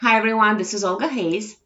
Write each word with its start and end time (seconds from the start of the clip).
Hi 0.00 0.16
everyone, 0.16 0.58
this 0.58 0.74
is 0.74 0.84
Olga 0.84 1.08
Hayes. 1.08 1.56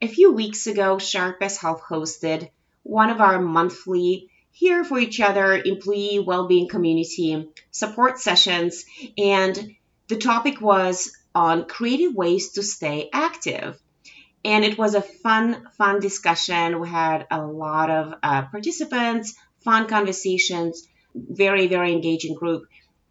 A 0.00 0.06
few 0.06 0.30
weeks 0.30 0.68
ago, 0.68 0.98
Sharp 0.98 1.40
Best 1.40 1.60
Health 1.60 1.82
hosted 1.82 2.48
one 2.84 3.10
of 3.10 3.20
our 3.20 3.40
monthly 3.40 4.30
Here 4.52 4.84
for 4.84 5.00
Each 5.00 5.18
Other 5.18 5.60
employee 5.60 6.20
well-being 6.24 6.68
community 6.68 7.48
support 7.72 8.20
sessions, 8.20 8.84
and 9.18 9.74
the 10.06 10.16
topic 10.16 10.60
was 10.60 11.10
on 11.34 11.64
creative 11.64 12.14
ways 12.14 12.52
to 12.52 12.62
stay 12.62 13.10
active. 13.12 13.76
And 14.44 14.64
it 14.64 14.78
was 14.78 14.94
a 14.94 15.02
fun, 15.02 15.66
fun 15.76 15.98
discussion. 15.98 16.78
We 16.78 16.88
had 16.88 17.26
a 17.32 17.44
lot 17.44 17.90
of 17.90 18.14
uh, 18.22 18.42
participants, 18.42 19.34
fun 19.64 19.88
conversations, 19.88 20.86
very, 21.16 21.66
very 21.66 21.92
engaging 21.92 22.36
group. 22.36 22.62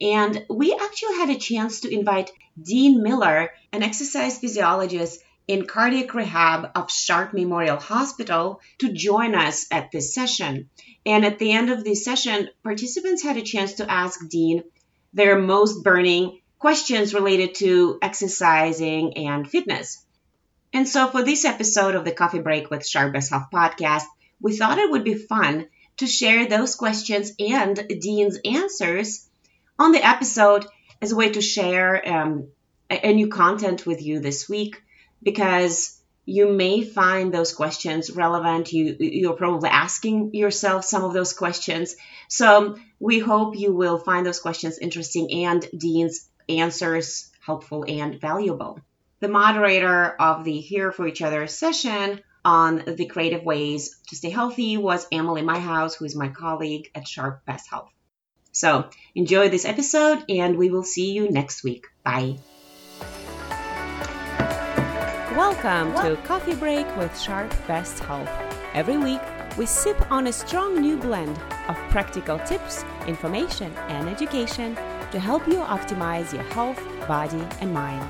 And 0.01 0.45
we 0.49 0.73
actually 0.73 1.17
had 1.17 1.29
a 1.29 1.37
chance 1.37 1.81
to 1.81 1.93
invite 1.93 2.31
Dean 2.59 3.03
Miller, 3.03 3.51
an 3.71 3.83
exercise 3.83 4.39
physiologist 4.39 5.21
in 5.47 5.67
cardiac 5.67 6.13
rehab 6.15 6.71
of 6.75 6.89
Sharp 6.89 7.33
Memorial 7.33 7.77
Hospital, 7.77 8.61
to 8.79 8.91
join 8.91 9.35
us 9.35 9.67
at 9.69 9.91
this 9.91 10.13
session. 10.13 10.69
And 11.05 11.23
at 11.23 11.37
the 11.37 11.51
end 11.51 11.69
of 11.69 11.83
this 11.83 12.03
session, 12.03 12.49
participants 12.63 13.21
had 13.21 13.37
a 13.37 13.43
chance 13.43 13.73
to 13.73 13.89
ask 13.89 14.19
Dean 14.27 14.63
their 15.13 15.37
most 15.37 15.83
burning 15.83 16.39
questions 16.57 17.13
related 17.13 17.55
to 17.55 17.99
exercising 18.01 19.17
and 19.17 19.49
fitness. 19.49 20.03
And 20.73 20.87
so 20.87 21.07
for 21.07 21.23
this 21.23 21.45
episode 21.45 21.95
of 21.95 22.05
the 22.05 22.11
Coffee 22.11 22.39
Break 22.39 22.69
with 22.69 22.87
Sharp 22.87 23.13
Health 23.13 23.47
podcast, 23.53 24.03
we 24.39 24.55
thought 24.55 24.79
it 24.79 24.89
would 24.89 25.03
be 25.03 25.15
fun 25.15 25.67
to 25.97 26.07
share 26.07 26.47
those 26.47 26.75
questions 26.75 27.33
and 27.39 27.75
Dean's 27.99 28.39
answers 28.45 29.27
on 29.81 29.91
the 29.91 30.07
episode 30.07 30.65
as 31.01 31.11
a 31.11 31.15
way 31.15 31.31
to 31.31 31.41
share 31.41 32.07
um, 32.07 32.49
a, 32.91 33.13
new 33.13 33.29
content 33.29 33.83
with 33.87 33.99
you 33.99 34.19
this 34.19 34.47
week 34.47 34.79
because 35.23 35.99
you 36.23 36.51
may 36.53 36.83
find 36.83 37.33
those 37.33 37.51
questions 37.51 38.11
relevant. 38.11 38.71
You 38.71 38.95
you're 38.99 39.33
probably 39.33 39.69
asking 39.69 40.35
yourself 40.35 40.85
some 40.85 41.03
of 41.03 41.13
those 41.13 41.33
questions. 41.33 41.95
So 42.27 42.77
we 42.99 43.17
hope 43.17 43.57
you 43.57 43.73
will 43.73 43.97
find 43.97 44.23
those 44.23 44.39
questions 44.39 44.77
interesting 44.77 45.45
and 45.45 45.67
Dean's 45.75 46.29
answers 46.47 47.31
helpful 47.43 47.83
and 47.87 48.21
valuable. 48.21 48.79
The 49.19 49.29
moderator 49.29 50.15
of 50.19 50.43
the 50.43 50.59
Here 50.59 50.91
for 50.91 51.07
Each 51.07 51.23
Other 51.23 51.47
session 51.47 52.21
on 52.45 52.83
the 52.85 53.07
creative 53.07 53.43
ways 53.43 53.97
to 54.09 54.15
stay 54.15 54.29
healthy 54.29 54.77
was 54.77 55.07
Emily 55.11 55.41
Myhouse, 55.41 55.95
who 55.95 56.05
is 56.05 56.15
my 56.15 56.29
colleague 56.29 56.91
at 56.93 57.07
Sharp 57.07 57.45
Best 57.45 57.67
Health. 57.67 57.89
So 58.51 58.89
enjoy 59.15 59.49
this 59.49 59.65
episode, 59.65 60.25
and 60.29 60.57
we 60.57 60.69
will 60.69 60.83
see 60.83 61.11
you 61.11 61.31
next 61.31 61.63
week. 61.63 61.87
Bye. 62.03 62.37
Welcome 65.35 65.93
to 66.03 66.17
Coffee 66.25 66.55
Break 66.55 66.85
with 66.97 67.17
Sharp 67.19 67.49
Best 67.65 67.99
Health. 67.99 68.29
Every 68.73 68.97
week, 68.97 69.21
we 69.57 69.65
sip 69.65 70.11
on 70.11 70.27
a 70.27 70.33
strong 70.33 70.81
new 70.81 70.97
blend 70.97 71.37
of 71.69 71.77
practical 71.89 72.39
tips, 72.39 72.83
information, 73.07 73.73
and 73.87 74.09
education 74.09 74.75
to 75.11 75.19
help 75.19 75.47
you 75.47 75.55
optimize 75.55 76.33
your 76.33 76.43
health, 76.43 76.81
body, 77.07 77.43
and 77.61 77.73
mind. 77.73 78.05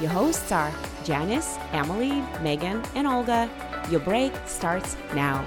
Your 0.00 0.10
hosts 0.10 0.50
are 0.50 0.72
Janice, 1.04 1.58
Emily, 1.72 2.22
Megan, 2.42 2.82
and 2.94 3.06
Olga. 3.06 3.50
Your 3.90 4.00
break 4.00 4.32
starts 4.46 4.96
now. 5.14 5.44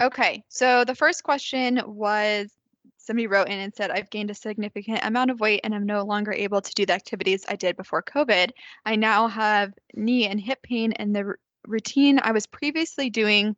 Okay, 0.00 0.42
so 0.48 0.84
the 0.84 0.94
first 0.94 1.22
question 1.22 1.80
was 1.86 2.50
somebody 2.96 3.26
wrote 3.26 3.48
in 3.48 3.60
and 3.60 3.74
said, 3.74 3.90
I've 3.90 4.10
gained 4.10 4.30
a 4.30 4.34
significant 4.34 5.00
amount 5.02 5.30
of 5.30 5.40
weight 5.40 5.60
and 5.62 5.74
I'm 5.74 5.86
no 5.86 6.02
longer 6.02 6.32
able 6.32 6.60
to 6.60 6.74
do 6.74 6.86
the 6.86 6.94
activities 6.94 7.44
I 7.48 7.56
did 7.56 7.76
before 7.76 8.02
COVID. 8.02 8.50
I 8.84 8.96
now 8.96 9.28
have 9.28 9.72
knee 9.94 10.26
and 10.26 10.40
hip 10.40 10.62
pain, 10.62 10.92
and 10.92 11.14
the 11.14 11.24
r- 11.24 11.38
routine 11.66 12.18
I 12.22 12.32
was 12.32 12.46
previously 12.46 13.10
doing 13.10 13.56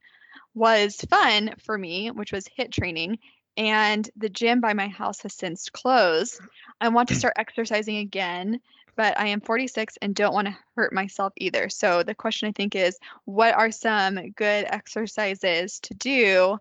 was 0.55 0.97
fun 1.09 1.55
for 1.65 1.79
me, 1.79 2.11
which 2.11 2.33
was 2.33 2.49
HIIT 2.59 2.73
training. 2.73 3.19
And 3.57 4.09
the 4.17 4.29
gym 4.29 4.61
by 4.61 4.75
my 4.75 4.89
house 4.89 5.23
has 5.23 5.33
since 5.33 5.71
closed. 5.71 6.41
I 6.81 6.89
want 6.89 7.09
to 7.09 7.15
start 7.15 7.35
exercising 7.37 7.99
again, 7.99 8.61
but 8.97 9.19
I 9.19 9.27
am 9.27 9.41
46 9.41 9.99
and 10.03 10.15
don't 10.15 10.35
want 10.35 10.49
to 10.49 10.57
hurt 10.75 10.93
myself 10.93 11.33
either. 11.37 11.69
So 11.69 12.03
the 12.03 12.15
question 12.15 12.49
I 12.49 12.53
think 12.53 12.75
is 12.75 12.99
what 13.25 13.55
are 13.55 13.71
some 13.71 14.31
good 14.31 14.67
exercises 14.69 15.81
to 15.81 15.95
do 15.95 16.59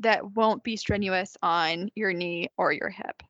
that 0.00 0.32
won't 0.32 0.64
be 0.64 0.76
strenuous 0.76 1.36
on 1.42 1.90
your 1.94 2.12
knee 2.12 2.48
or 2.56 2.72
your 2.72 2.88
hip? 2.88 3.22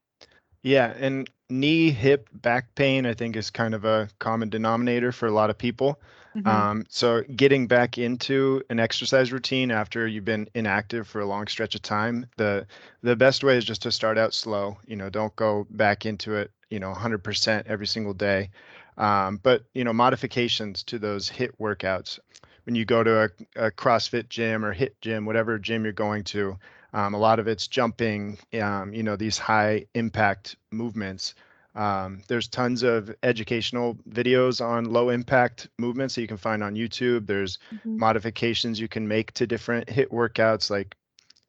Yeah, 0.63 0.95
and 0.99 1.29
knee, 1.49 1.91
hip, 1.91 2.29
back 2.33 2.75
pain, 2.75 3.07
I 3.07 3.15
think 3.15 3.37
is 3.37 3.51
kind 3.51 3.75
of 3.75 3.85
a 3.85 4.09
common 4.19 4.51
denominator 4.51 5.13
for 5.13 5.27
a 5.27 5.33
lot 5.33 5.51
of 5.51 5.57
people. 5.57 6.01
Mm-hmm. 6.37 6.47
Um, 6.47 6.87
so 6.89 7.23
getting 7.23 7.67
back 7.67 7.99
into 7.99 8.63
an 8.71 8.79
exercise 8.79 9.33
routine 9.33 9.71
after 9.71 10.07
you've 10.07 10.25
been 10.25 10.49
inactive 10.55 11.09
for 11.09 11.21
a 11.21 11.27
long 11.27 11.49
stretch 11.49 11.75
of 11.75 11.83
time, 11.83 12.27
the 12.37 12.67
the 13.03 13.17
best 13.17 13.43
way 13.43 13.57
is 13.57 13.65
just 13.65 13.83
to 13.83 13.91
start 13.91 14.17
out 14.17 14.33
slow. 14.33 14.79
You 14.87 14.97
know, 14.97 15.11
don't 15.11 15.35
go 15.35 15.67
back 15.71 16.07
into 16.07 16.35
it 16.35 16.53
you 16.71 16.79
know 16.79 16.93
100% 16.93 17.63
every 17.67 17.87
single 17.87 18.15
day 18.15 18.51
um, 18.97 19.39
but 19.43 19.65
you 19.75 19.85
know 19.85 19.93
modifications 19.93 20.83
to 20.85 20.99
those 20.99 21.29
HIIT 21.29 21.51
workouts 21.61 22.19
when 22.65 22.75
you 22.75 22.85
go 22.85 23.03
to 23.03 23.25
a, 23.25 23.29
a 23.57 23.71
crossfit 23.71 24.29
gym 24.29 24.65
or 24.65 24.75
HIIT 24.75 24.93
gym 25.01 25.27
whatever 25.27 25.59
gym 25.59 25.85
you're 25.85 25.93
going 25.93 26.25
to 26.25 26.57
um, 26.93 27.15
a 27.15 27.19
lot 27.19 27.39
of 27.39 27.49
it's 27.49 27.67
jumping 27.67 28.39
um, 28.61 28.93
you 28.93 29.03
know 29.03 29.17
these 29.17 29.39
high 29.39 29.87
impact 29.95 30.57
movements 30.71 31.35
um, 31.75 32.23
there's 32.27 32.49
tons 32.49 32.83
of 32.83 33.15
educational 33.23 33.97
videos 34.09 34.65
on 34.65 34.85
low 34.85 35.11
impact 35.11 35.69
movements 35.79 36.15
that 36.15 36.23
you 36.23 36.29
can 36.29 36.37
find 36.37 36.63
on 36.63 36.75
youtube 36.75 37.27
there's 37.27 37.59
mm-hmm. 37.73 37.99
modifications 37.99 38.81
you 38.81 38.89
can 38.89 39.07
make 39.07 39.33
to 39.33 39.47
different 39.47 39.87
HIIT 39.87 40.09
workouts 40.09 40.71
like 40.71 40.97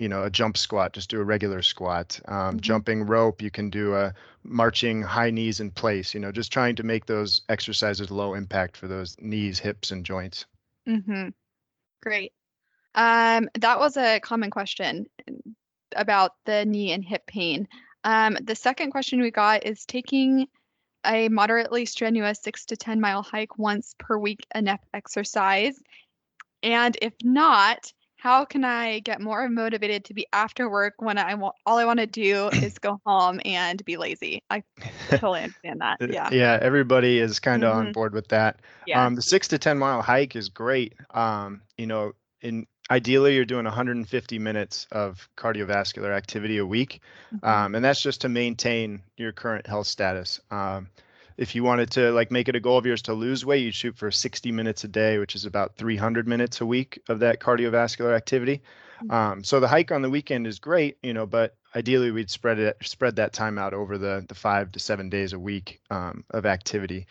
you 0.02 0.10
know 0.10 0.24
a 0.24 0.30
jump 0.30 0.58
squat 0.58 0.94
just 0.94 1.10
do 1.10 1.22
a 1.22 1.24
regular 1.24 1.62
squat 1.62 2.20
um, 2.26 2.36
mm-hmm. 2.36 2.60
jumping 2.60 3.06
rope 3.06 3.42
you 3.42 3.52
can 3.52 3.70
do 3.70 3.96
a 3.96 4.14
marching 4.44 5.04
high 5.04 5.30
knees 5.30 5.60
in 5.60 5.70
place 5.70 6.14
you 6.14 6.20
know 6.20 6.32
just 6.32 6.52
trying 6.52 6.76
to 6.76 6.84
make 6.84 7.06
those 7.06 7.42
exercises 7.50 8.10
low 8.10 8.34
impact 8.34 8.76
for 8.76 8.88
those 8.88 9.16
knees 9.20 9.60
hips 9.60 9.92
and 9.92 10.04
joints 10.04 10.46
mm-hmm. 10.88 11.30
great 12.02 12.34
um, 12.96 13.50
that 13.60 13.80
was 13.80 13.98
a 13.98 14.20
common 14.20 14.50
question 14.50 15.06
about 15.96 16.32
the 16.46 16.66
knee 16.66 16.92
and 16.92 17.04
hip 17.04 17.26
pain 17.28 17.68
um, 18.04 18.38
the 18.42 18.56
second 18.56 18.92
question 18.92 19.22
we 19.22 19.32
got 19.32 19.66
is 19.66 19.86
taking 19.86 20.48
a 21.06 21.30
moderately 21.30 21.86
strenuous 21.86 22.42
six 22.42 22.66
to 22.66 22.78
10 22.78 23.02
mile 23.02 23.24
hike 23.24 23.58
once 23.58 23.96
per 23.98 24.18
week 24.18 24.46
enough 24.56 24.82
exercise 24.94 25.80
and 26.64 26.98
if 27.02 27.14
not 27.24 27.92
how 28.22 28.46
can 28.46 28.64
I 28.64 29.00
get 29.00 29.20
more 29.20 29.50
motivated 29.50 30.06
to 30.06 30.14
be 30.14 30.28
after 30.32 30.70
work 30.70 30.94
when 31.00 31.18
I 31.18 31.34
want 31.34 31.56
all 31.66 31.80
I 31.80 31.86
want 31.86 32.00
to 32.00 32.06
do 32.06 32.50
is 32.54 32.78
go 32.78 33.02
home 33.04 33.42
and 33.46 33.84
be 33.84 33.98
lazy? 33.98 34.44
I 34.52 34.64
totally 35.10 35.42
understand 35.42 35.82
that. 35.82 35.98
Yeah. 36.08 36.30
Yeah, 36.32 36.60
everybody 36.62 37.18
is 37.18 37.40
kind 37.40 37.64
of 37.64 37.72
mm-hmm. 37.72 37.88
on 37.88 37.92
board 37.94 38.14
with 38.14 38.28
that. 38.28 38.60
Yeah. 38.86 39.04
Um, 39.04 39.16
the 39.16 39.24
six 39.24 39.48
to 39.50 39.58
ten 39.58 39.80
mile 39.80 40.04
hike 40.04 40.36
is 40.36 40.50
great. 40.50 40.94
Um, 41.16 41.62
you 41.78 41.88
know, 41.88 42.12
in 42.42 42.68
ideally 42.92 43.36
you're 43.36 43.46
doing 43.46 43.64
150 43.64 44.38
minutes 44.38 44.86
of 44.92 45.28
cardiovascular 45.38 46.16
activity 46.16 46.58
a 46.58 46.66
week, 46.66 47.02
mm-hmm. 47.34 47.46
um, 47.46 47.74
and 47.74 47.84
that's 47.84 48.02
just 48.02 48.22
to 48.22 48.30
maintain 48.30 49.02
your 49.18 49.32
current 49.32 49.66
health 49.66 49.88
status. 49.88 50.42
Um, 50.52 50.90
if 51.38 51.56
you 51.56 51.64
wanted 51.64 51.90
to 51.92 52.12
like 52.12 52.30
make 52.30 52.50
it 52.50 52.56
a 52.56 52.60
goal 52.60 52.78
of 52.78 52.86
yours 52.86 53.02
to 53.04 53.14
lose 53.14 53.46
weight, 53.46 53.64
you'd 53.64 53.74
shoot 53.74 53.98
for 53.98 54.12
60 54.12 54.52
minutes 54.52 54.84
a 54.84 54.90
day, 54.90 55.18
which 55.18 55.34
is 55.34 55.46
about 55.46 55.76
300 55.78 56.28
minutes 56.28 56.60
a 56.62 56.66
week 56.66 57.02
of 57.08 57.20
that 57.20 57.40
cardiovascular 57.40 58.16
activity. 58.16 58.62
Mm-hmm. 59.02 59.12
Um, 59.12 59.44
so 59.44 59.60
the 59.60 59.68
hike 59.68 59.92
on 59.92 60.02
the 60.02 60.10
weekend 60.10 60.46
is 60.46 60.60
great, 60.60 60.98
you 61.02 61.14
know, 61.14 61.26
but 61.26 61.56
ideally 61.74 62.12
we'd 62.12 62.30
spread 62.30 62.60
it 62.60 62.78
spread 62.84 63.16
that 63.16 63.32
time 63.32 63.58
out 63.58 63.74
over 63.74 63.98
the 63.98 64.26
the 64.28 64.36
five 64.36 64.72
to 64.74 64.80
seven 64.80 65.10
days 65.10 65.32
a 65.32 65.40
week 65.40 65.80
um, 65.90 66.26
of 66.30 66.46
activity. 66.46 67.08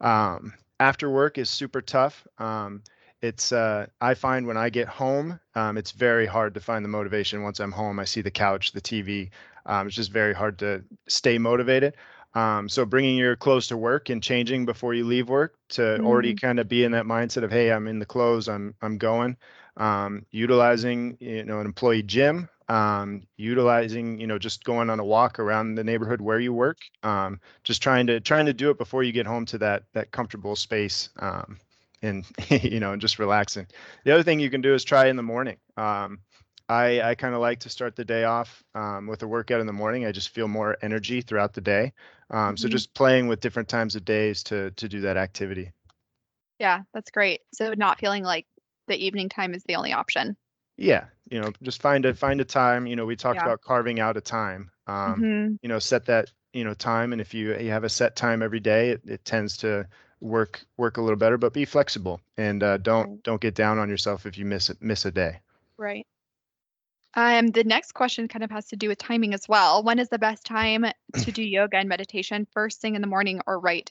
Um, 0.00 0.54
after 0.78 1.10
work 1.10 1.38
is 1.38 1.50
super 1.50 1.82
tough. 1.82 2.26
Um, 2.38 2.82
it's 3.24 3.52
uh, 3.52 3.86
I 4.02 4.12
find 4.12 4.46
when 4.46 4.58
I 4.58 4.68
get 4.68 4.86
home, 4.86 5.40
um, 5.54 5.78
it's 5.78 5.92
very 5.92 6.26
hard 6.26 6.52
to 6.54 6.60
find 6.60 6.84
the 6.84 6.90
motivation. 6.90 7.42
Once 7.42 7.58
I'm 7.58 7.72
home, 7.72 7.98
I 7.98 8.04
see 8.04 8.20
the 8.20 8.30
couch, 8.30 8.72
the 8.72 8.82
TV. 8.82 9.30
Um, 9.64 9.86
it's 9.86 9.96
just 9.96 10.12
very 10.12 10.34
hard 10.34 10.58
to 10.58 10.84
stay 11.08 11.38
motivated. 11.38 11.94
Um, 12.34 12.68
so 12.68 12.84
bringing 12.84 13.16
your 13.16 13.34
clothes 13.34 13.68
to 13.68 13.78
work 13.78 14.10
and 14.10 14.22
changing 14.22 14.66
before 14.66 14.92
you 14.92 15.06
leave 15.06 15.30
work 15.30 15.54
to 15.70 15.80
mm-hmm. 15.80 16.06
already 16.06 16.34
kind 16.34 16.58
of 16.58 16.68
be 16.68 16.84
in 16.84 16.92
that 16.92 17.06
mindset 17.06 17.44
of, 17.44 17.50
hey, 17.50 17.72
I'm 17.72 17.86
in 17.86 17.98
the 17.98 18.06
clothes, 18.06 18.46
I'm 18.46 18.74
I'm 18.82 18.98
going. 18.98 19.36
Um, 19.78 20.26
utilizing 20.30 21.16
you 21.18 21.44
know 21.44 21.60
an 21.60 21.66
employee 21.66 22.02
gym, 22.02 22.50
um, 22.68 23.22
utilizing 23.38 24.20
you 24.20 24.26
know 24.26 24.38
just 24.38 24.64
going 24.64 24.90
on 24.90 25.00
a 25.00 25.04
walk 25.04 25.38
around 25.38 25.76
the 25.76 25.84
neighborhood 25.84 26.20
where 26.20 26.40
you 26.40 26.52
work, 26.52 26.78
um, 27.02 27.40
just 27.62 27.82
trying 27.82 28.06
to 28.08 28.20
trying 28.20 28.46
to 28.46 28.52
do 28.52 28.68
it 28.70 28.76
before 28.76 29.02
you 29.02 29.12
get 29.12 29.26
home 29.26 29.46
to 29.46 29.58
that 29.58 29.84
that 29.94 30.10
comfortable 30.10 30.56
space. 30.56 31.08
And 32.04 32.24
you 32.62 32.80
know, 32.80 32.96
just 32.96 33.18
relaxing. 33.18 33.66
The 34.04 34.12
other 34.12 34.22
thing 34.22 34.40
you 34.40 34.50
can 34.50 34.60
do 34.60 34.74
is 34.74 34.84
try 34.84 35.06
in 35.06 35.16
the 35.16 35.22
morning. 35.22 35.56
Um, 35.76 36.20
I, 36.68 37.02
I 37.02 37.14
kind 37.14 37.34
of 37.34 37.40
like 37.40 37.60
to 37.60 37.68
start 37.68 37.94
the 37.94 38.04
day 38.04 38.24
off 38.24 38.62
um, 38.74 39.06
with 39.06 39.22
a 39.22 39.26
workout 39.26 39.60
in 39.60 39.66
the 39.66 39.72
morning. 39.72 40.06
I 40.06 40.12
just 40.12 40.30
feel 40.30 40.48
more 40.48 40.78
energy 40.80 41.20
throughout 41.20 41.52
the 41.52 41.60
day. 41.60 41.92
Um, 42.30 42.38
mm-hmm. 42.38 42.56
So 42.56 42.68
just 42.68 42.94
playing 42.94 43.28
with 43.28 43.40
different 43.40 43.68
times 43.68 43.96
of 43.96 44.04
days 44.04 44.42
to 44.44 44.70
to 44.72 44.88
do 44.88 45.02
that 45.02 45.16
activity. 45.16 45.72
Yeah, 46.58 46.82
that's 46.94 47.10
great. 47.10 47.40
So 47.52 47.74
not 47.74 47.98
feeling 47.98 48.22
like 48.22 48.46
the 48.86 48.96
evening 48.96 49.28
time 49.28 49.54
is 49.54 49.62
the 49.64 49.76
only 49.76 49.92
option. 49.92 50.36
Yeah, 50.76 51.04
you 51.30 51.40
know, 51.40 51.52
just 51.62 51.82
find 51.82 52.04
a 52.06 52.14
find 52.14 52.40
a 52.40 52.44
time. 52.44 52.86
You 52.86 52.96
know, 52.96 53.06
we 53.06 53.16
talked 53.16 53.36
yeah. 53.36 53.44
about 53.44 53.60
carving 53.60 54.00
out 54.00 54.16
a 54.16 54.20
time. 54.20 54.70
Um, 54.86 54.96
mm-hmm. 54.96 55.54
You 55.62 55.68
know, 55.68 55.78
set 55.78 56.06
that 56.06 56.32
you 56.52 56.64
know 56.64 56.74
time, 56.74 57.12
and 57.12 57.20
if 57.20 57.34
you 57.34 57.56
you 57.58 57.70
have 57.70 57.84
a 57.84 57.88
set 57.88 58.16
time 58.16 58.42
every 58.42 58.60
day, 58.60 58.90
it, 58.90 59.02
it 59.06 59.24
tends 59.24 59.58
to 59.58 59.86
work 60.24 60.64
work 60.76 60.96
a 60.96 61.02
little 61.02 61.18
better. 61.18 61.38
But 61.38 61.52
be 61.52 61.64
flexible 61.64 62.20
and 62.36 62.62
uh, 62.62 62.78
don't 62.78 63.22
don't 63.22 63.40
get 63.40 63.54
down 63.54 63.78
on 63.78 63.88
yourself 63.88 64.26
if 64.26 64.36
you 64.38 64.44
miss 64.44 64.70
miss 64.80 65.04
a 65.04 65.12
day. 65.12 65.40
Right. 65.76 66.06
Um, 67.16 67.48
the 67.48 67.62
next 67.62 67.92
question 67.92 68.26
kind 68.26 68.42
of 68.42 68.50
has 68.50 68.66
to 68.66 68.76
do 68.76 68.88
with 68.88 68.98
timing 68.98 69.34
as 69.34 69.48
well. 69.48 69.84
When 69.84 70.00
is 70.00 70.08
the 70.08 70.18
best 70.18 70.44
time 70.44 70.84
to 71.16 71.32
do 71.32 71.42
yoga 71.42 71.76
and 71.76 71.88
meditation? 71.88 72.46
First 72.52 72.80
thing 72.80 72.96
in 72.96 73.02
the 73.02 73.06
morning 73.06 73.40
or 73.46 73.60
right 73.60 73.90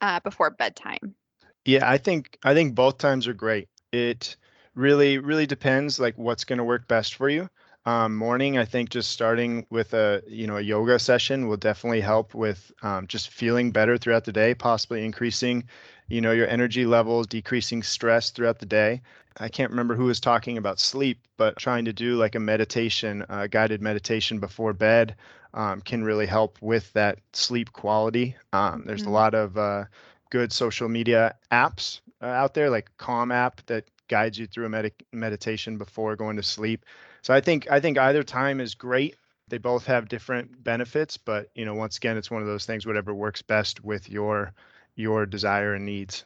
uh, 0.00 0.20
before 0.20 0.50
bedtime? 0.50 1.16
Yeah, 1.64 1.88
I 1.90 1.98
think 1.98 2.38
I 2.44 2.54
think 2.54 2.74
both 2.74 2.98
times 2.98 3.26
are 3.26 3.34
great. 3.34 3.68
It 3.92 4.36
really 4.74 5.18
really 5.18 5.46
depends 5.46 5.98
like 5.98 6.16
what's 6.16 6.44
going 6.44 6.58
to 6.58 6.64
work 6.64 6.86
best 6.88 7.14
for 7.14 7.28
you. 7.28 7.48
Um, 7.84 8.14
morning, 8.14 8.58
I 8.58 8.64
think 8.64 8.90
just 8.90 9.10
starting 9.10 9.66
with 9.68 9.92
a 9.92 10.22
you 10.28 10.46
know 10.46 10.56
a 10.56 10.60
yoga 10.60 10.98
session 11.00 11.48
will 11.48 11.56
definitely 11.56 12.00
help 12.00 12.32
with 12.32 12.70
um, 12.82 13.08
just 13.08 13.30
feeling 13.30 13.72
better 13.72 13.98
throughout 13.98 14.24
the 14.24 14.32
day, 14.32 14.54
possibly 14.54 15.04
increasing 15.04 15.64
you 16.08 16.20
know 16.20 16.30
your 16.30 16.46
energy 16.46 16.86
levels, 16.86 17.26
decreasing 17.26 17.82
stress 17.82 18.30
throughout 18.30 18.60
the 18.60 18.66
day. 18.66 19.02
I 19.38 19.48
can't 19.48 19.70
remember 19.70 19.96
who 19.96 20.04
was 20.04 20.20
talking 20.20 20.58
about 20.58 20.78
sleep, 20.78 21.18
but 21.36 21.56
trying 21.56 21.84
to 21.86 21.92
do 21.92 22.16
like 22.16 22.36
a 22.36 22.40
meditation, 22.40 23.24
a 23.28 23.48
guided 23.48 23.82
meditation 23.82 24.38
before 24.38 24.72
bed 24.74 25.16
um, 25.54 25.80
can 25.80 26.04
really 26.04 26.26
help 26.26 26.58
with 26.60 26.92
that 26.92 27.18
sleep 27.32 27.72
quality. 27.72 28.36
Um, 28.52 28.84
there's 28.86 29.02
mm-hmm. 29.02 29.10
a 29.10 29.14
lot 29.14 29.34
of 29.34 29.58
uh, 29.58 29.84
good 30.30 30.52
social 30.52 30.88
media 30.88 31.34
apps 31.50 32.00
uh, 32.20 32.26
out 32.26 32.54
there, 32.54 32.70
like 32.70 32.90
Calm 32.98 33.32
app 33.32 33.64
that 33.66 33.84
guides 34.08 34.38
you 34.38 34.46
through 34.46 34.66
a 34.66 34.68
med- 34.68 34.92
meditation 35.12 35.78
before 35.78 36.14
going 36.14 36.36
to 36.36 36.42
sleep. 36.42 36.84
So 37.22 37.32
I 37.32 37.40
think 37.40 37.70
I 37.70 37.80
think 37.80 37.98
either 37.98 38.22
time 38.22 38.60
is 38.60 38.74
great. 38.74 39.16
They 39.48 39.58
both 39.58 39.86
have 39.86 40.08
different 40.08 40.62
benefits, 40.62 41.16
but 41.16 41.48
you 41.54 41.64
know, 41.64 41.74
once 41.74 41.96
again, 41.96 42.16
it's 42.16 42.30
one 42.30 42.42
of 42.42 42.48
those 42.48 42.66
things. 42.66 42.86
Whatever 42.86 43.14
works 43.14 43.42
best 43.42 43.84
with 43.84 44.08
your 44.08 44.52
your 44.94 45.26
desire 45.26 45.74
and 45.74 45.86
needs. 45.86 46.24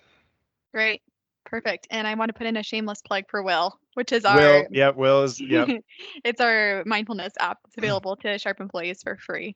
Great. 0.72 1.02
Perfect. 1.44 1.86
And 1.90 2.06
I 2.06 2.14
want 2.14 2.30
to 2.30 2.34
put 2.34 2.46
in 2.46 2.56
a 2.56 2.62
shameless 2.62 3.02
plug 3.02 3.24
for 3.30 3.42
Will, 3.42 3.78
which 3.94 4.12
is 4.12 4.24
our 4.24 4.36
Will. 4.36 4.66
Yeah, 4.70 4.90
Will 4.90 5.22
is 5.22 5.40
yeah. 5.40 5.66
it's 6.24 6.40
our 6.40 6.82
mindfulness 6.86 7.34
app. 7.38 7.58
It's 7.66 7.78
available 7.78 8.16
to 8.16 8.38
Sharp 8.38 8.60
employees 8.60 9.02
for 9.02 9.16
free. 9.16 9.54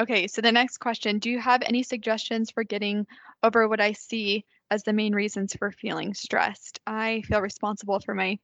Okay, 0.00 0.26
so 0.26 0.40
the 0.40 0.52
next 0.52 0.78
question, 0.78 1.18
do 1.18 1.30
you 1.30 1.38
have 1.38 1.62
any 1.62 1.82
suggestions 1.82 2.50
for 2.50 2.64
getting 2.64 3.06
over 3.42 3.68
what 3.68 3.80
I 3.80 3.92
see 3.92 4.46
as 4.70 4.82
the 4.84 4.94
main 4.94 5.14
reasons 5.14 5.54
for 5.54 5.70
feeling 5.70 6.14
stressed? 6.14 6.80
I 6.86 7.22
feel 7.26 7.42
responsible 7.42 8.00
for 8.00 8.14
my 8.14 8.38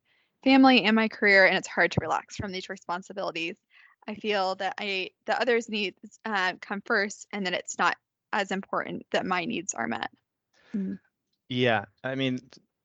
family 0.45 0.85
and 0.85 0.97
my 0.97 1.09
career 1.09 1.47
and 1.47 1.57
it's 1.57 1.69
hard 1.69 1.93
to 1.93 2.01
relax 2.01 2.37
from 2.37 2.53
these 2.53 2.69
responsibilities. 2.69 3.57
I 4.07 4.15
feel 4.15 4.55
that 4.57 4.75
I 4.79 5.11
the 5.27 5.41
others 5.41 5.69
needs 5.69 6.19
uh, 6.25 6.55
come 6.61 6.83
first 6.85 7.27
and 7.33 7.47
that 7.47 7.55
it's 7.55 7.79
not 7.79 7.97
as 8.33 8.51
important 8.51 9.07
that 9.13 9.27
my 9.27 9.45
needs 9.45 9.75
are 9.75 9.87
met. 9.87 10.11
Mm-hmm. 10.75 10.95
Yeah, 11.49 11.87
I 12.05 12.15
mean, 12.15 12.41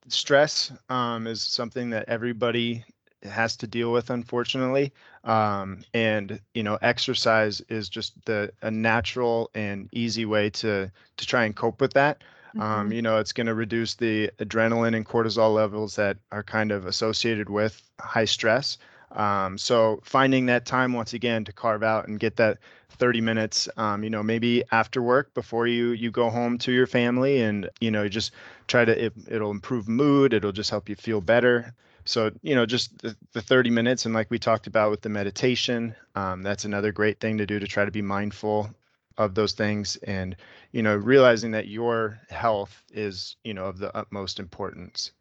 stress 0.07 0.71
um, 0.89 1.27
is 1.27 1.41
something 1.41 1.89
that 1.91 2.07
everybody 2.07 2.83
has 3.23 3.55
to 3.57 3.67
deal 3.67 3.91
with 3.91 4.09
unfortunately 4.09 4.91
um, 5.23 5.83
and 5.93 6.39
you 6.53 6.63
know 6.63 6.77
exercise 6.81 7.61
is 7.69 7.89
just 7.89 8.13
the 8.25 8.51
a 8.61 8.71
natural 8.71 9.49
and 9.55 9.89
easy 9.93 10.25
way 10.25 10.49
to 10.49 10.91
to 11.15 11.25
try 11.25 11.45
and 11.45 11.55
cope 11.55 11.79
with 11.79 11.93
that 11.93 12.21
mm-hmm. 12.55 12.61
um, 12.61 12.91
you 12.91 13.01
know 13.01 13.17
it's 13.17 13.33
going 13.33 13.47
to 13.47 13.53
reduce 13.53 13.95
the 13.95 14.29
adrenaline 14.39 14.95
and 14.95 15.05
cortisol 15.05 15.53
levels 15.53 15.95
that 15.95 16.17
are 16.31 16.43
kind 16.43 16.71
of 16.71 16.85
associated 16.85 17.49
with 17.49 17.81
high 17.99 18.25
stress 18.25 18.77
um, 19.11 19.57
so 19.57 19.99
finding 20.03 20.47
that 20.47 20.65
time 20.65 20.93
once 20.93 21.13
again 21.13 21.43
to 21.45 21.53
carve 21.53 21.83
out 21.83 22.07
and 22.07 22.19
get 22.19 22.35
that 22.37 22.57
30 22.89 23.21
minutes 23.21 23.69
um, 23.77 24.03
you 24.03 24.09
know 24.09 24.23
maybe 24.23 24.63
after 24.71 25.01
work 25.01 25.33
before 25.33 25.67
you 25.67 25.91
you 25.91 26.11
go 26.11 26.29
home 26.29 26.57
to 26.57 26.71
your 26.71 26.87
family 26.87 27.41
and 27.41 27.69
you 27.79 27.91
know 27.91 28.07
just 28.07 28.31
try 28.67 28.85
to 28.85 29.05
it, 29.05 29.13
it'll 29.27 29.51
improve 29.51 29.87
mood 29.87 30.33
it'll 30.33 30.51
just 30.51 30.69
help 30.69 30.89
you 30.89 30.95
feel 30.95 31.21
better 31.21 31.73
so 32.05 32.31
you 32.41 32.55
know 32.55 32.65
just 32.65 32.97
the, 32.99 33.15
the 33.33 33.41
30 33.41 33.69
minutes 33.69 34.05
and 34.05 34.13
like 34.13 34.29
we 34.29 34.39
talked 34.39 34.67
about 34.67 34.91
with 34.91 35.01
the 35.01 35.09
meditation 35.09 35.95
um, 36.15 36.43
that's 36.43 36.65
another 36.65 36.91
great 36.91 37.19
thing 37.19 37.37
to 37.37 37.45
do 37.45 37.59
to 37.59 37.67
try 37.67 37.85
to 37.85 37.91
be 37.91 38.01
mindful 38.01 38.69
of 39.17 39.35
those 39.35 39.53
things 39.53 39.95
and 39.97 40.35
you 40.71 40.81
know 40.81 40.95
realizing 40.95 41.51
that 41.51 41.67
your 41.67 42.19
health 42.29 42.83
is 42.91 43.35
you 43.43 43.53
know 43.53 43.65
of 43.65 43.77
the 43.77 43.95
utmost 43.95 44.39
importance 44.39 45.11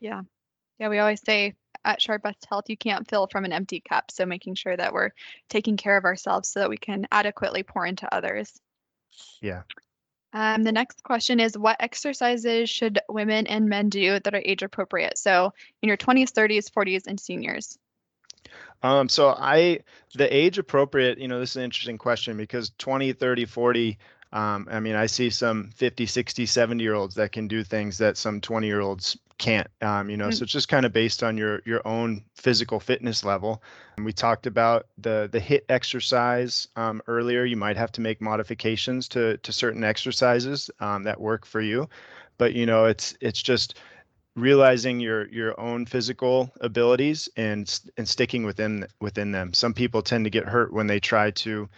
yeah 0.00 0.22
yeah 0.78 0.88
we 0.88 0.98
always 0.98 1.22
say 1.24 1.54
at 1.84 2.02
Sharp 2.02 2.22
Best 2.22 2.44
Health, 2.48 2.68
you 2.68 2.76
can't 2.76 3.08
fill 3.08 3.26
from 3.26 3.44
an 3.44 3.52
empty 3.52 3.80
cup. 3.80 4.10
So 4.10 4.26
making 4.26 4.54
sure 4.56 4.76
that 4.76 4.92
we're 4.92 5.10
taking 5.48 5.76
care 5.76 5.96
of 5.96 6.04
ourselves 6.04 6.48
so 6.48 6.60
that 6.60 6.70
we 6.70 6.76
can 6.76 7.06
adequately 7.10 7.62
pour 7.62 7.86
into 7.86 8.12
others. 8.14 8.60
Yeah. 9.40 9.62
Um, 10.32 10.62
the 10.62 10.72
next 10.72 11.02
question 11.02 11.40
is 11.40 11.56
what 11.56 11.78
exercises 11.80 12.68
should 12.68 13.00
women 13.08 13.46
and 13.46 13.68
men 13.68 13.88
do 13.88 14.20
that 14.20 14.34
are 14.34 14.42
age 14.44 14.62
appropriate? 14.62 15.16
So 15.16 15.52
in 15.82 15.88
your 15.88 15.96
20s, 15.96 16.32
30s, 16.32 16.70
40s, 16.70 17.06
and 17.06 17.18
seniors. 17.18 17.78
Um, 18.82 19.08
so 19.08 19.30
I, 19.30 19.80
the 20.14 20.34
age 20.34 20.58
appropriate, 20.58 21.18
you 21.18 21.28
know, 21.28 21.40
this 21.40 21.50
is 21.50 21.56
an 21.56 21.64
interesting 21.64 21.98
question 21.98 22.36
because 22.36 22.72
20, 22.78 23.12
30, 23.12 23.44
40, 23.44 23.98
um, 24.32 24.68
I 24.70 24.80
mean, 24.80 24.94
I 24.94 25.06
see 25.06 25.30
some 25.30 25.70
50, 25.74 26.06
60, 26.06 26.46
70 26.46 26.82
year 26.82 26.94
olds 26.94 27.14
that 27.16 27.32
can 27.32 27.48
do 27.48 27.64
things 27.64 27.98
that 27.98 28.16
some 28.16 28.40
20 28.40 28.66
year 28.66 28.80
olds 28.80 29.16
can't. 29.38 29.68
Um, 29.80 30.10
you 30.10 30.16
know, 30.16 30.24
mm-hmm. 30.24 30.32
so 30.32 30.42
it's 30.42 30.52
just 30.52 30.68
kind 30.68 30.84
of 30.84 30.92
based 30.92 31.22
on 31.22 31.38
your 31.38 31.62
your 31.64 31.86
own 31.86 32.24
physical 32.34 32.80
fitness 32.80 33.24
level. 33.24 33.62
And 33.96 34.04
we 34.04 34.12
talked 34.12 34.46
about 34.46 34.86
the 34.98 35.28
the 35.30 35.40
HIIT 35.40 35.62
exercise 35.68 36.68
um, 36.76 37.00
earlier. 37.06 37.44
You 37.44 37.56
might 37.56 37.76
have 37.76 37.92
to 37.92 38.00
make 38.00 38.20
modifications 38.20 39.08
to 39.08 39.38
to 39.38 39.52
certain 39.52 39.84
exercises 39.84 40.70
um, 40.80 41.04
that 41.04 41.20
work 41.20 41.46
for 41.46 41.60
you, 41.60 41.88
but 42.36 42.52
you 42.52 42.66
know, 42.66 42.84
it's 42.84 43.16
it's 43.20 43.40
just 43.40 43.78
realizing 44.40 45.00
your 45.00 45.28
your 45.28 45.58
own 45.60 45.86
physical 45.86 46.50
abilities 46.60 47.28
and 47.36 47.80
and 47.96 48.08
sticking 48.08 48.44
within 48.44 48.86
within 49.00 49.32
them. 49.32 49.52
Some 49.52 49.74
people 49.74 50.02
tend 50.02 50.24
to 50.24 50.30
get 50.30 50.44
hurt 50.46 50.72
when 50.72 50.86
they 50.86 51.00
try 51.00 51.30
to 51.32 51.68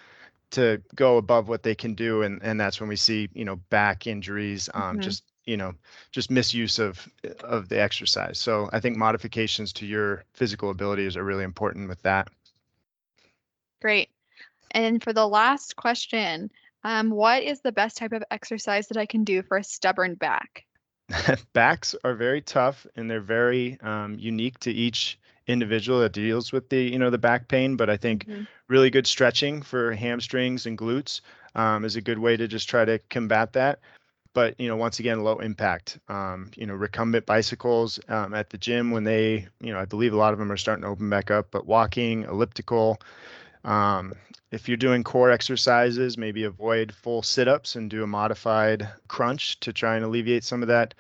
to 0.50 0.82
go 0.94 1.16
above 1.16 1.48
what 1.48 1.62
they 1.62 1.74
can 1.74 1.94
do 1.94 2.22
and 2.22 2.40
and 2.42 2.60
that's 2.60 2.80
when 2.80 2.88
we 2.88 2.96
see 2.96 3.28
you 3.34 3.44
know 3.44 3.56
back 3.70 4.06
injuries 4.06 4.68
um, 4.74 4.82
mm-hmm. 4.82 5.00
just 5.00 5.24
you 5.44 5.56
know 5.56 5.72
just 6.12 6.30
misuse 6.30 6.78
of 6.78 7.08
of 7.44 7.68
the 7.68 7.80
exercise 7.80 8.38
so 8.38 8.68
i 8.72 8.80
think 8.80 8.96
modifications 8.96 9.72
to 9.72 9.86
your 9.86 10.24
physical 10.32 10.70
abilities 10.70 11.16
are 11.16 11.24
really 11.24 11.44
important 11.44 11.88
with 11.88 12.02
that 12.02 12.28
great 13.80 14.10
and 14.72 15.02
for 15.02 15.12
the 15.12 15.26
last 15.26 15.76
question 15.76 16.50
um, 16.82 17.10
what 17.10 17.42
is 17.42 17.60
the 17.60 17.72
best 17.72 17.96
type 17.96 18.12
of 18.12 18.24
exercise 18.30 18.88
that 18.88 18.96
i 18.96 19.06
can 19.06 19.24
do 19.24 19.42
for 19.42 19.56
a 19.56 19.64
stubborn 19.64 20.14
back 20.14 20.64
backs 21.52 21.94
are 22.04 22.14
very 22.14 22.40
tough 22.40 22.86
and 22.96 23.10
they're 23.10 23.20
very 23.20 23.78
um, 23.80 24.16
unique 24.18 24.58
to 24.60 24.70
each 24.70 25.18
individual 25.46 26.00
that 26.00 26.12
deals 26.12 26.52
with 26.52 26.68
the 26.68 26.82
you 26.82 26.98
know 26.98 27.10
the 27.10 27.18
back 27.18 27.48
pain 27.48 27.76
but 27.76 27.90
i 27.90 27.96
think 27.96 28.26
mm-hmm. 28.26 28.42
really 28.68 28.90
good 28.90 29.06
stretching 29.06 29.62
for 29.62 29.92
hamstrings 29.92 30.66
and 30.66 30.78
glutes 30.78 31.20
um, 31.54 31.84
is 31.84 31.96
a 31.96 32.00
good 32.00 32.18
way 32.18 32.36
to 32.36 32.46
just 32.46 32.68
try 32.68 32.84
to 32.84 32.98
combat 33.10 33.52
that 33.54 33.80
but 34.32 34.54
you 34.60 34.68
know 34.68 34.76
once 34.76 35.00
again 35.00 35.24
low 35.24 35.38
impact 35.38 35.98
um, 36.08 36.50
you 36.56 36.66
know 36.66 36.74
recumbent 36.74 37.26
bicycles 37.26 37.98
um, 38.08 38.32
at 38.32 38.50
the 38.50 38.58
gym 38.58 38.90
when 38.90 39.04
they 39.04 39.46
you 39.60 39.72
know 39.72 39.78
i 39.78 39.84
believe 39.84 40.12
a 40.12 40.16
lot 40.16 40.32
of 40.32 40.38
them 40.38 40.52
are 40.52 40.56
starting 40.56 40.82
to 40.82 40.88
open 40.88 41.10
back 41.10 41.30
up 41.30 41.48
but 41.50 41.66
walking 41.66 42.22
elliptical 42.24 43.00
um, 43.64 44.12
if 44.50 44.68
you're 44.68 44.76
doing 44.76 45.04
core 45.04 45.30
exercises 45.30 46.18
maybe 46.18 46.44
avoid 46.44 46.94
full 46.94 47.22
sit-ups 47.22 47.76
and 47.76 47.90
do 47.90 48.02
a 48.02 48.06
modified 48.06 48.88
crunch 49.08 49.58
to 49.60 49.72
try 49.72 49.96
and 49.96 50.04
alleviate 50.04 50.44
some 50.44 50.62
of 50.62 50.68
that 50.68 50.94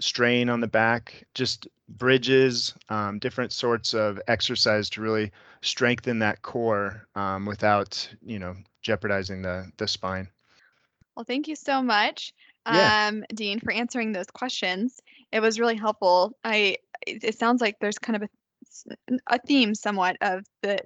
strain 0.00 0.48
on 0.48 0.60
the 0.60 0.66
back 0.66 1.24
just 1.34 1.68
bridges 1.88 2.74
um, 2.88 3.18
different 3.18 3.52
sorts 3.52 3.94
of 3.94 4.20
exercise 4.28 4.90
to 4.90 5.00
really 5.00 5.30
strengthen 5.62 6.18
that 6.18 6.42
core 6.42 7.06
um, 7.14 7.46
without 7.46 8.08
you 8.24 8.38
know 8.38 8.54
jeopardizing 8.82 9.42
the 9.42 9.70
the 9.76 9.86
spine 9.86 10.28
well 11.16 11.24
thank 11.24 11.46
you 11.46 11.56
so 11.56 11.82
much 11.82 12.32
yeah. 12.66 13.08
um, 13.08 13.24
Dean, 13.34 13.60
for 13.60 13.72
answering 13.72 14.12
those 14.12 14.26
questions. 14.26 15.00
It 15.32 15.40
was 15.40 15.60
really 15.60 15.76
helpful. 15.76 16.36
I 16.44 16.78
it 17.06 17.38
sounds 17.38 17.60
like 17.60 17.78
there's 17.80 17.98
kind 17.98 18.16
of 18.16 18.28
a, 19.10 19.16
a 19.26 19.38
theme 19.38 19.74
somewhat 19.74 20.16
of 20.22 20.44
the 20.62 20.78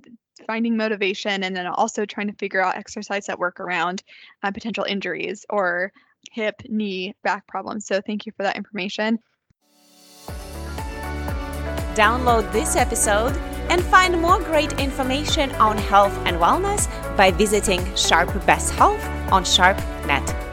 finding 0.47 0.76
motivation 0.76 1.42
and 1.45 1.57
then 1.57 1.66
also 1.66 2.04
trying 2.04 2.28
to 2.28 2.35
figure 2.35 2.62
out 2.62 2.76
exercise 2.76 3.26
that 3.26 3.38
work 3.38 3.61
around 3.61 4.02
uh, 4.42 4.50
potential 4.50 4.85
injuries 4.85 5.45
or 5.50 5.92
hip, 6.33 6.62
knee, 6.68 7.14
back 7.23 7.47
problems. 7.47 7.87
So 7.87 8.00
thank 8.00 8.26
you 8.26 8.33
for 8.37 8.42
that 8.42 8.57
information. 8.57 9.18
Download 11.95 12.50
this 12.52 12.76
episode 12.76 13.37
And 13.71 13.83
find 13.85 14.21
more 14.21 14.38
great 14.38 14.80
information 14.80 15.50
on 15.57 15.76
health 15.76 16.16
and 16.25 16.38
wellness 16.38 16.88
by 17.16 17.30
visiting 17.30 17.85
Sharp 17.97 18.33
Best 18.47 18.73
Health 18.73 19.04
on 19.30 19.45
SharpNet. 19.45 20.48